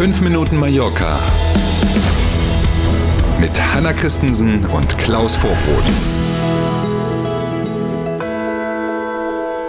5 0.00 0.22
Minuten 0.22 0.56
Mallorca 0.56 1.20
mit 3.38 3.50
Hanna 3.60 3.92
Christensen 3.92 4.64
und 4.64 4.96
Klaus 4.96 5.36
Vorbrot. 5.36 5.84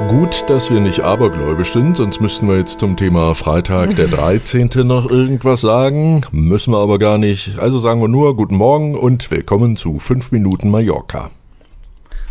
Gut, 0.08 0.50
dass 0.50 0.72
wir 0.72 0.80
nicht 0.80 1.02
abergläubisch 1.02 1.74
sind, 1.74 1.98
sonst 1.98 2.22
müssten 2.22 2.48
wir 2.48 2.58
jetzt 2.58 2.80
zum 2.80 2.96
Thema 2.96 3.36
Freitag 3.36 3.98
der 3.98 4.08
13. 4.08 4.70
noch 4.88 5.12
irgendwas 5.12 5.60
sagen. 5.60 6.22
Müssen 6.32 6.72
wir 6.72 6.80
aber 6.80 6.98
gar 6.98 7.18
nicht. 7.18 7.60
Also 7.60 7.80
sagen 7.80 8.00
wir 8.00 8.08
nur 8.08 8.38
Guten 8.38 8.56
Morgen 8.56 8.96
und 8.96 9.32
willkommen 9.32 9.76
zu 9.76 10.00
5 10.00 10.32
Minuten 10.32 10.70
Mallorca. 10.70 11.30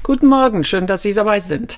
Guten 0.03 0.29
Morgen, 0.29 0.65
schön, 0.65 0.87
dass 0.87 1.03
Sie 1.03 1.13
dabei 1.13 1.41
sind. 1.41 1.77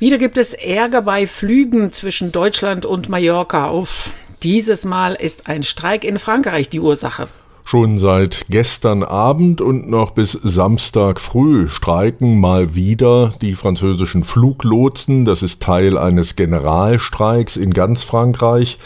Wieder 0.00 0.18
gibt 0.18 0.38
es 0.38 0.54
Ärger 0.54 1.02
bei 1.02 1.28
Flügen 1.28 1.92
zwischen 1.92 2.32
Deutschland 2.32 2.84
und 2.84 3.08
Mallorca. 3.08 3.70
Uff, 3.70 4.12
dieses 4.42 4.84
Mal 4.84 5.14
ist 5.14 5.48
ein 5.48 5.62
Streik 5.62 6.04
in 6.04 6.18
Frankreich 6.18 6.68
die 6.68 6.80
Ursache. 6.80 7.28
Schon 7.64 7.98
seit 7.98 8.44
gestern 8.50 9.04
Abend 9.04 9.60
und 9.60 9.88
noch 9.88 10.10
bis 10.10 10.32
Samstag 10.32 11.20
früh 11.20 11.68
streiken 11.68 12.38
mal 12.40 12.74
wieder 12.74 13.34
die 13.40 13.54
französischen 13.54 14.24
Fluglotsen. 14.24 15.24
Das 15.24 15.42
ist 15.42 15.62
Teil 15.62 15.96
eines 15.96 16.34
Generalstreiks 16.34 17.56
in 17.56 17.70
ganz 17.70 18.02
Frankreich. 18.02 18.78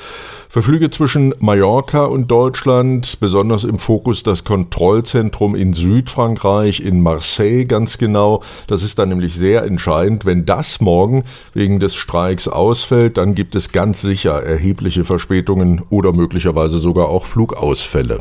Für 0.49 0.63
Flüge 0.63 0.91
zwischen 0.91 1.35
Mallorca 1.41 2.05
und 2.05 2.31
Deutschland, 2.31 3.19
besonders 3.21 3.65
im 3.65 3.79
Fokus 3.79 4.23
das 4.23 4.45
Kontrollzentrum 4.45 5.55
in 5.55 5.73
Südfrankreich, 5.73 6.81
in 6.81 7.01
Marseille 7.01 7.65
ganz 7.65 7.99
genau. 7.99 8.43
Das 8.67 8.83
ist 8.83 8.99
dann 8.99 9.09
nämlich 9.09 9.35
sehr 9.35 9.65
entscheidend. 9.65 10.25
Wenn 10.25 10.47
das 10.47 10.81
morgen 10.81 11.25
wegen 11.53 11.81
des 11.81 11.97
Streiks 11.97 12.49
ausfällt, 12.49 13.17
dann 13.19 13.35
gibt 13.35 13.57
es 13.57 13.73
ganz 13.73 14.01
sicher 14.01 14.43
erhebliche 14.43 15.05
Verspätungen 15.05 15.83
oder 15.91 16.13
möglicherweise 16.13 16.79
sogar 16.79 17.09
auch 17.09 17.27
Flugausfälle. 17.27 18.21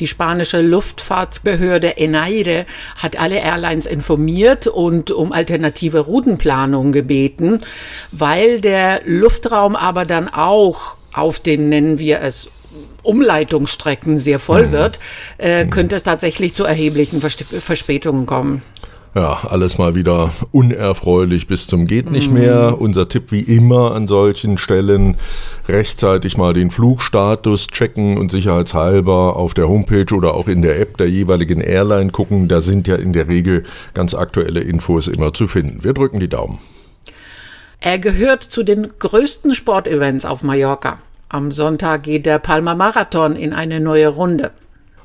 Die 0.00 0.06
spanische 0.06 0.60
Luftfahrtsbehörde 0.60 1.96
ENAIRE 1.96 2.66
hat 2.96 3.18
alle 3.18 3.36
Airlines 3.36 3.86
informiert 3.86 4.66
und 4.66 5.10
um 5.10 5.32
alternative 5.32 6.00
Routenplanung 6.00 6.92
gebeten, 6.92 7.60
weil 8.10 8.60
der 8.60 9.02
Luftraum 9.04 9.76
aber 9.76 10.04
dann 10.04 10.28
auch 10.28 10.96
auf 11.14 11.40
den, 11.40 11.68
nennen 11.68 11.98
wir 11.98 12.20
es, 12.20 12.48
Umleitungsstrecken 13.02 14.18
sehr 14.18 14.38
voll 14.38 14.68
mhm. 14.68 14.72
wird, 14.72 15.00
äh, 15.38 15.66
könnte 15.66 15.96
es 15.96 16.02
tatsächlich 16.02 16.54
zu 16.54 16.64
erheblichen 16.64 17.20
Verspätungen 17.20 18.26
kommen. 18.26 18.62
Ja, 19.14 19.44
alles 19.48 19.78
mal 19.78 19.94
wieder 19.94 20.32
unerfreulich 20.50 21.46
bis 21.46 21.68
zum 21.68 21.86
geht 21.86 22.10
nicht 22.10 22.28
mhm. 22.28 22.34
mehr. 22.34 22.80
Unser 22.80 23.08
Tipp 23.08 23.30
wie 23.30 23.42
immer 23.42 23.94
an 23.94 24.08
solchen 24.08 24.58
Stellen 24.58 25.16
rechtzeitig 25.68 26.36
mal 26.36 26.52
den 26.52 26.72
Flugstatus 26.72 27.68
checken 27.68 28.18
und 28.18 28.32
sicherheitshalber 28.32 29.36
auf 29.36 29.54
der 29.54 29.68
Homepage 29.68 30.12
oder 30.12 30.34
auch 30.34 30.48
in 30.48 30.62
der 30.62 30.80
App 30.80 30.96
der 30.96 31.08
jeweiligen 31.08 31.60
Airline 31.60 32.10
gucken. 32.10 32.48
Da 32.48 32.60
sind 32.60 32.88
ja 32.88 32.96
in 32.96 33.12
der 33.12 33.28
Regel 33.28 33.62
ganz 33.94 34.14
aktuelle 34.14 34.60
Infos 34.60 35.06
immer 35.06 35.32
zu 35.32 35.46
finden. 35.46 35.84
Wir 35.84 35.92
drücken 35.92 36.18
die 36.18 36.28
Daumen. 36.28 36.58
Er 37.78 38.00
gehört 38.00 38.42
zu 38.42 38.64
den 38.64 38.94
größten 38.98 39.54
Sportevents 39.54 40.24
auf 40.24 40.42
Mallorca. 40.42 40.98
Am 41.34 41.50
Sonntag 41.50 42.04
geht 42.04 42.26
der 42.26 42.38
Palma 42.38 42.76
Marathon 42.76 43.34
in 43.34 43.52
eine 43.52 43.80
neue 43.80 44.06
Runde. 44.06 44.52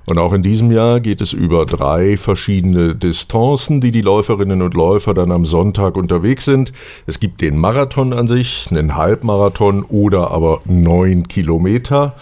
Und 0.05 0.19
auch 0.19 0.31
in 0.31 0.43
diesem 0.43 0.69
Jahr 0.69 0.99
geht 0.99 1.21
es 1.21 1.33
über 1.33 1.65
drei 1.65 2.17
verschiedene 2.17 2.93
Distanzen, 2.93 3.81
die 3.81 3.91
die 3.91 4.03
Läuferinnen 4.03 4.61
und 4.61 4.75
Läufer 4.75 5.15
dann 5.15 5.31
am 5.31 5.47
Sonntag 5.47 5.97
unterwegs 5.97 6.45
sind. 6.45 6.71
Es 7.07 7.19
gibt 7.19 7.41
den 7.41 7.57
Marathon 7.57 8.13
an 8.13 8.27
sich, 8.27 8.67
einen 8.69 8.95
Halbmarathon 8.95 9.81
oder 9.81 10.29
aber 10.29 10.61
neun 10.67 11.27
Kilometer. 11.27 12.13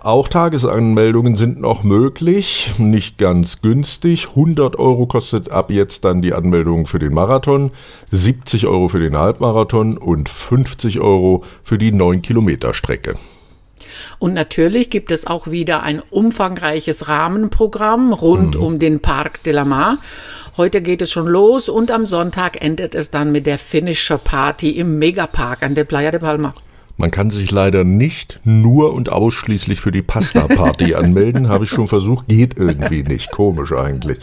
Auch 0.00 0.28
Tagesanmeldungen 0.28 1.34
sind 1.34 1.58
noch 1.58 1.82
möglich, 1.82 2.74
nicht 2.76 3.16
ganz 3.16 3.62
günstig. 3.62 4.28
100 4.36 4.78
Euro 4.78 5.06
kostet 5.06 5.50
ab 5.50 5.70
jetzt 5.70 6.04
dann 6.04 6.20
die 6.20 6.34
Anmeldung 6.34 6.84
für 6.84 6.98
den 6.98 7.14
Marathon, 7.14 7.70
70 8.10 8.66
Euro 8.66 8.88
für 8.88 9.00
den 9.00 9.16
Halbmarathon 9.16 9.96
und 9.96 10.28
50 10.28 11.00
Euro 11.00 11.42
für 11.62 11.78
die 11.78 11.90
9 11.90 12.20
Kilometer 12.20 12.74
Strecke. 12.74 13.14
Und 14.18 14.34
natürlich 14.34 14.90
gibt 14.90 15.10
es 15.10 15.26
auch 15.26 15.46
wieder 15.46 15.82
ein 15.82 16.02
umfangreiches 16.10 17.08
Rahmenprogramm 17.08 18.12
rund 18.12 18.56
mhm. 18.56 18.62
um 18.62 18.78
den 18.78 19.00
Parc 19.00 19.42
de 19.42 19.52
la 19.52 19.64
Mar. 19.64 19.98
Heute 20.56 20.80
geht 20.80 21.02
es 21.02 21.12
schon 21.12 21.26
los 21.26 21.68
und 21.68 21.90
am 21.90 22.06
Sonntag 22.06 22.62
endet 22.62 22.94
es 22.94 23.10
dann 23.10 23.30
mit 23.30 23.46
der 23.46 23.58
Finisher 23.58 24.18
Party 24.18 24.70
im 24.70 24.98
Megapark 24.98 25.62
an 25.62 25.74
der 25.74 25.84
Playa 25.84 26.10
de 26.10 26.20
Palma. 26.20 26.54
Man 26.98 27.10
kann 27.10 27.30
sich 27.30 27.50
leider 27.50 27.84
nicht 27.84 28.40
nur 28.44 28.94
und 28.94 29.10
ausschließlich 29.10 29.80
für 29.80 29.92
die 29.92 30.00
Pasta-Party 30.00 30.94
anmelden. 30.96 31.48
Habe 31.48 31.64
ich 31.64 31.70
schon 31.70 31.88
versucht, 31.88 32.26
geht 32.28 32.58
irgendwie 32.58 33.02
nicht. 33.02 33.32
Komisch 33.32 33.72
eigentlich. 33.72 34.18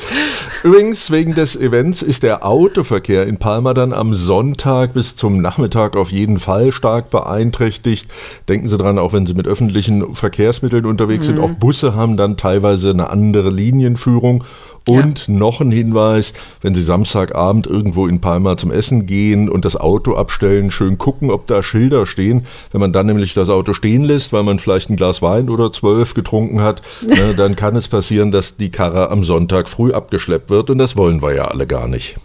Übrigens, 0.64 1.12
wegen 1.12 1.36
des 1.36 1.56
Events 1.56 2.02
ist 2.02 2.24
der 2.24 2.44
Autoverkehr 2.44 3.28
in 3.28 3.38
Palma 3.38 3.76
dann 3.76 3.94
am 3.94 4.16
Sonntag 4.16 4.94
bis 4.94 5.16
zum 5.16 5.38
Nachmittag 5.38 5.96
auf 5.96 6.12
jeden 6.12 6.40
Fall 6.40 6.72
stark 6.72 7.12
beeinträchtigt. 7.12 8.10
Denken 8.50 8.68
Sie 8.68 8.78
dran, 8.78 8.98
auch 8.98 9.14
wenn 9.14 9.28
Sie 9.28 9.36
mit 9.36 9.48
öffentlichen 9.48 10.16
Verkehrsmitteln 10.16 10.88
unterwegs 10.88 11.28
mhm. 11.28 11.32
sind, 11.32 11.40
auch 11.42 11.52
Busse 11.52 11.94
haben 11.94 12.18
dann 12.18 12.38
teilweise 12.38 12.90
eine 12.90 13.12
andere 13.12 13.52
Linienführung. 13.52 14.44
Und 14.88 15.28
ja. 15.28 15.34
noch 15.34 15.62
ein 15.62 15.72
Hinweis, 15.72 16.34
wenn 16.62 16.76
Sie 16.76 16.84
Samstagabend 16.84 17.68
irgendwo 17.68 18.08
in 18.08 18.20
Palma 18.20 18.58
zum 18.58 18.72
Essen 18.72 19.06
gehen 19.06 19.48
und 19.48 19.64
das 19.64 19.78
Auto 19.78 20.16
abstellen, 20.16 20.72
schön 20.72 20.98
gucken, 20.98 21.32
ob 21.32 21.48
da 21.48 21.64
Schilder 21.64 22.06
stehen. 22.06 22.46
Wenn 22.72 22.82
man 22.82 22.94
dann 22.94 23.06
nämlich 23.06 23.34
das 23.34 23.50
Auto 23.50 23.74
stehen 23.74 24.04
lässt, 24.04 24.34
weil 24.34 24.44
man 24.44 24.60
vielleicht 24.60 24.90
ein 24.90 24.96
Glas 24.96 25.22
Wein 25.22 25.50
oder 25.50 25.72
zwölf 25.72 26.14
getrunken 26.14 26.62
hat, 26.62 26.82
ne, 27.02 27.34
dann 27.36 27.56
kann 27.56 27.76
es 27.76 27.88
passieren, 27.88 28.32
dass 28.32 28.58
die 28.58 28.72
Karre 28.72 29.10
am 29.10 29.24
Sonntag 29.24 29.70
früh 29.70 29.94
abgeschleppt 29.94 30.50
wird 30.50 30.70
und 30.70 30.78
das 30.78 30.98
wollen 30.98 31.22
wir 31.22 31.36
ja 31.36 31.46
alle 31.46 31.68
gar 31.68 31.88
nicht. 31.88 32.16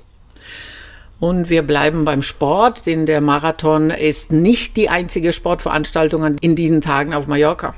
Und 1.21 1.51
wir 1.51 1.63
bleiben 1.63 2.05
beim 2.05 2.23
Sport, 2.23 2.87
denn 2.87 3.05
der 3.05 3.21
Marathon 3.21 3.91
ist 3.91 4.31
nicht 4.31 4.77
die 4.77 4.89
einzige 4.89 5.33
Sportveranstaltung 5.33 6.37
in 6.41 6.55
diesen 6.55 6.81
Tagen 6.81 7.13
auf 7.13 7.27
Mallorca. 7.27 7.75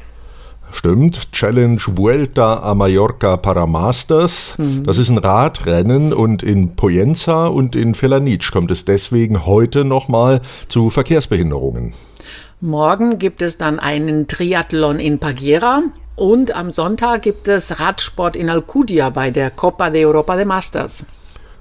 Stimmt, 0.72 1.32
Challenge 1.32 1.80
Vuelta 1.96 2.62
a 2.62 2.74
Mallorca 2.74 3.36
para 3.36 3.66
Masters. 3.66 4.54
Mhm. 4.58 4.84
Das 4.84 4.98
ist 4.98 5.08
ein 5.08 5.18
Radrennen 5.18 6.12
und 6.12 6.42
in 6.42 6.76
Poyenza 6.76 7.46
und 7.46 7.74
in 7.74 7.94
Felanitsch 7.94 8.52
kommt 8.52 8.70
es 8.70 8.84
deswegen 8.84 9.46
heute 9.46 9.84
nochmal 9.84 10.42
zu 10.68 10.90
Verkehrsbehinderungen. 10.90 11.94
Morgen 12.62 13.18
gibt 13.18 13.40
es 13.40 13.56
dann 13.56 13.78
einen 13.78 14.26
Triathlon 14.26 14.98
in 14.98 15.18
Paguera 15.18 15.82
und 16.14 16.54
am 16.54 16.70
Sonntag 16.70 17.22
gibt 17.22 17.48
es 17.48 17.80
Radsport 17.80 18.36
in 18.36 18.50
Alcudia 18.50 19.08
bei 19.08 19.30
der 19.30 19.50
Copa 19.50 19.88
de 19.88 20.04
Europa 20.04 20.36
de 20.36 20.44
Masters. 20.44 21.06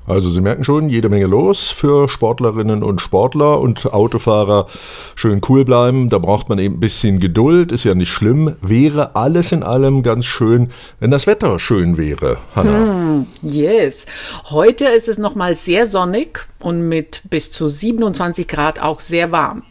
Also 0.06 0.30
Sie 0.30 0.42
merken 0.42 0.66
schon, 0.66 0.90
jede 0.90 1.08
Menge 1.08 1.28
los 1.28 1.70
für 1.70 2.10
Sportlerinnen 2.10 2.84
und 2.84 3.00
Sportler 3.00 3.62
und 3.62 3.94
Autofahrer. 3.94 4.66
Schön 5.16 5.40
cool 5.48 5.64
bleiben, 5.64 6.10
da 6.10 6.18
braucht 6.18 6.50
man 6.50 6.60
eben 6.60 6.76
ein 6.76 6.80
bisschen 6.82 7.20
Geduld, 7.20 7.72
ist 7.72 7.86
ja 7.86 7.96
nicht 7.96 8.10
schlimm. 8.10 8.58
Wäre 8.62 9.16
alles 9.16 9.54
in 9.54 9.64
allem 9.64 10.04
ganz 10.04 10.26
schön, 10.26 10.70
wenn 11.00 11.12
das 11.12 11.28
Wetter 11.28 11.60
schön 11.60 11.96
wäre, 11.98 12.40
Hanna. 12.56 12.72
Hm, 12.72 13.28
yes. 13.42 14.06
Heute 14.50 14.84
ist 14.84 15.08
es 15.08 15.18
nochmal 15.18 15.56
sehr 15.56 15.86
sonnig 15.86 16.48
und 16.60 16.90
mit 16.90 17.22
bis 17.30 17.52
zu 17.52 17.70
27 17.70 18.50
Grad 18.50 18.82
auch 18.82 19.00
sehr 19.00 19.32
warm. 19.32 19.64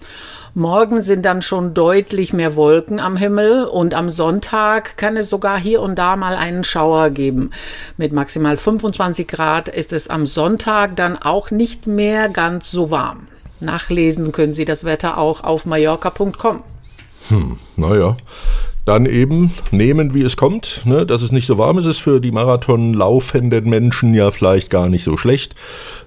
Morgen 0.55 1.03
sind 1.03 1.25
dann 1.25 1.43
schon 1.43 1.75
deutlich 1.75 2.33
mehr 2.33 2.57
Wolken 2.57 3.01
am 3.01 3.17
Himmel 3.17 3.65
und 3.65 3.95
am 3.95 4.09
Sonntag 4.09 4.97
kann 4.97 5.17
es 5.17 5.29
sogar 5.29 5.59
hier 5.59 5.83
und 5.83 5.97
da 5.97 6.17
mal 6.17 6.35
einen 6.35 6.65
Schauer 6.65 7.11
geben. 7.11 7.51
Mit 7.97 8.13
maximal 8.13 8.57
25 8.57 9.29
Grad 9.29 9.69
ist 9.69 9.93
es 9.93 10.09
am 10.09 10.25
Sonntag 10.27 10.97
dann 10.97 11.17
auch 11.17 11.51
nicht 11.51 11.87
mehr 11.87 12.29
ganz 12.29 12.71
so 12.71 12.91
warm. 12.91 13.29
Nachlesen 13.61 14.33
können 14.33 14.55
Sie 14.55 14.65
das 14.65 14.85
Wetter 14.85 15.19
auch 15.19 15.45
auf 15.45 15.67
mallorca.com. 15.67 16.63
Hm, 17.29 17.57
naja 17.77 18.17
dann 18.89 19.05
eben 19.05 19.53
nehmen, 19.71 20.15
wie 20.15 20.23
es 20.23 20.37
kommt. 20.37 20.83
Ne? 20.87 21.05
Dass 21.05 21.21
es 21.21 21.31
nicht 21.31 21.47
so 21.47 21.59
warm 21.59 21.79
ist, 21.79 21.85
ist 21.85 21.99
für 21.99 22.21
die 22.21 22.33
Marathon 22.33 22.95
laufenden 22.95 23.69
Menschen 23.69 24.15
ja 24.15 24.31
vielleicht 24.31 24.71
gar 24.71 24.89
nicht 24.89 25.05
so 25.05 25.17
schlecht. 25.19 25.55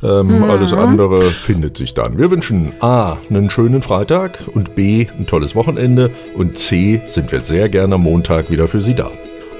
Ähm, 0.02 0.40
mhm. 0.40 0.44
Alles 0.46 0.74
andere 0.74 1.22
findet 1.22 1.78
sich 1.78 1.94
dann. 1.94 2.18
Wir 2.18 2.32
wünschen 2.32 2.74
A, 2.80 3.18
einen 3.30 3.52
schönen 3.52 3.84
Freitag 3.84 4.48
und 4.52 4.74
B, 4.74 5.08
ein 5.18 5.28
tolles 5.28 5.56
Wochenende 5.56 6.10
und 6.36 6.58
C, 6.58 7.04
sind 7.06 7.32
wir 7.32 7.42
sehr 7.42 7.70
gerne 7.70 8.00
Montag 8.00 8.50
wieder 8.50 8.68
für 8.68 8.82
Sie 8.82 8.96
da. 8.96 9.12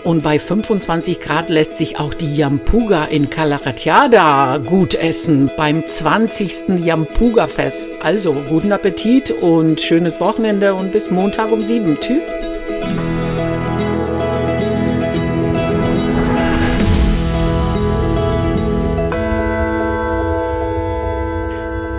Und 0.04 0.24
bei 0.24 0.40
25 0.40 1.20
Grad 1.20 1.52
lässt 1.52 1.76
sich 1.76 2.00
auch 2.00 2.16
die 2.16 2.36
Yampuga 2.36 3.04
in 3.06 3.30
Calaratiada 3.30 4.58
gut 4.58 4.96
essen 4.96 5.52
beim 5.56 5.86
20. 5.88 6.84
Yampuga-Fest. 6.84 7.94
Also 8.02 8.34
guten 8.50 8.72
Appetit 8.72 9.30
und 9.30 9.80
schönes 9.80 10.20
Wochenende 10.20 10.74
und 10.74 10.92
bis 10.92 11.12
Montag 11.12 11.52
um 11.52 11.64
7. 11.64 12.00
Tschüss. 12.00 12.34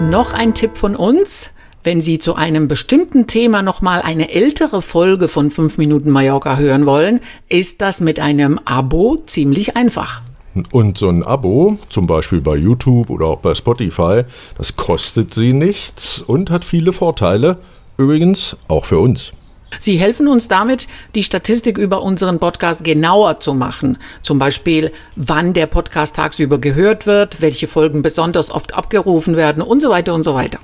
Noch 0.01 0.35
ein 0.35 0.55
Tipp 0.55 0.77
von 0.77 0.97
uns. 0.97 1.53
Wenn 1.85 2.01
Sie 2.01 2.21
zu 2.21 2.37
einem 2.37 2.69
bestimmten 2.69 3.27
Thema 3.27 3.61
nochmal 3.61 4.03
eine 4.03 4.31
ältere 4.31 4.83
Folge 4.83 5.27
von 5.27 5.51
5 5.51 5.79
Minuten 5.79 6.11
Mallorca 6.11 6.57
hören 6.57 6.87
wollen, 6.87 7.19
ist 7.49 7.81
das 7.81 8.01
mit 8.01 8.21
einem 8.21 8.61
Abo 8.65 9.17
ziemlich 9.27 9.77
einfach. 9.77 10.23
Und 10.71 10.97
so 10.99 11.09
ein 11.09 11.25
Abo, 11.25 11.79
zum 11.89 12.07
Beispiel 12.07 12.41
bei 12.41 12.55
YouTube 12.55 13.11
oder 13.11 13.27
auch 13.27 13.39
bei 13.39 13.57
Spotify, 13.57 14.23
das 14.57 14.77
kostet 14.77 15.35
Sie 15.35 15.53
nichts 15.53 16.23
und 16.23 16.51
hat 16.51 16.65
viele 16.65 16.93
Vorteile. 16.93 17.59
Übrigens 17.97 18.57
auch 18.69 18.85
für 18.85 19.01
uns. 19.01 19.33
Sie 19.81 19.97
helfen 19.97 20.29
uns 20.29 20.47
damit, 20.47 20.87
die 21.17 21.25
Statistik 21.25 21.79
über 21.79 22.03
unseren 22.03 22.39
Podcast 22.39 22.85
genauer 22.85 23.41
zu 23.41 23.55
machen. 23.55 23.99
Zum 24.21 24.39
Beispiel, 24.39 24.93
wann 25.17 25.53
der 25.53 25.67
Podcast 25.67 26.15
tagsüber 26.15 26.59
gehört 26.59 27.07
wird, 27.07 27.41
welche 27.41 27.67
Folgen 27.67 28.03
besonders 28.03 28.53
oft 28.53 28.75
abgerufen 28.75 29.37
werden 29.37 29.63
und 29.63 29.83
so 29.83 29.91
weiter 29.91 30.15
und 30.15 30.23
so 30.23 30.35
weiter. 30.35 30.61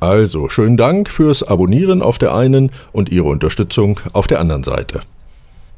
Also, 0.00 0.48
schönen 0.48 0.78
Dank 0.78 1.10
fürs 1.10 1.42
Abonnieren 1.42 2.00
auf 2.00 2.16
der 2.16 2.34
einen 2.34 2.72
und 2.90 3.10
Ihre 3.10 3.28
Unterstützung 3.28 4.00
auf 4.14 4.26
der 4.26 4.40
anderen 4.40 4.62
Seite. 4.62 5.00